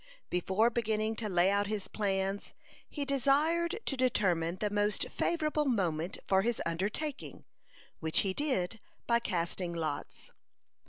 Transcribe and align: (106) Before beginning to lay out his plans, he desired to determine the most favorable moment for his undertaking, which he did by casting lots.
(106) 0.29 0.29
Before 0.31 0.69
beginning 0.71 1.15
to 1.17 1.29
lay 1.29 1.51
out 1.51 1.67
his 1.67 1.87
plans, 1.87 2.55
he 2.89 3.05
desired 3.05 3.79
to 3.85 3.95
determine 3.95 4.55
the 4.55 4.71
most 4.71 5.07
favorable 5.11 5.65
moment 5.65 6.17
for 6.25 6.41
his 6.41 6.59
undertaking, 6.65 7.43
which 7.99 8.21
he 8.21 8.33
did 8.33 8.79
by 9.05 9.19
casting 9.19 9.73
lots. 9.75 10.31